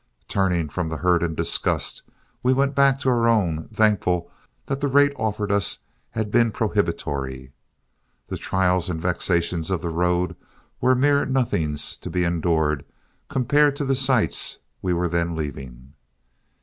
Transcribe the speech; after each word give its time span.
Turning 0.27 0.67
from 0.67 0.87
the 0.87 0.97
herd 0.97 1.21
in 1.21 1.35
disgust, 1.35 2.01
we 2.41 2.53
went 2.53 2.73
back 2.73 2.99
to 2.99 3.07
our 3.07 3.27
own, 3.29 3.67
thankful 3.67 4.31
that 4.65 4.79
the 4.79 4.87
rate 4.87 5.13
offered 5.15 5.51
us 5.51 5.77
had 6.09 6.31
been 6.31 6.51
prohibitory. 6.51 7.51
The 8.25 8.37
trials 8.37 8.89
and 8.89 8.99
vexations 8.99 9.69
of 9.69 9.83
the 9.83 9.91
road 9.91 10.35
were 10.81 10.95
mere 10.95 11.23
nothings 11.27 11.95
to 11.97 12.09
be 12.09 12.23
endured, 12.23 12.83
compared 13.29 13.75
to 13.75 13.85
the 13.85 13.95
sights 13.95 14.57
we 14.81 14.91
were 14.91 15.07
then 15.07 15.35
leaving. 15.35 15.93